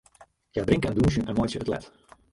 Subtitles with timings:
[0.53, 1.85] Hja drinke en dûnsje en meitsje it let.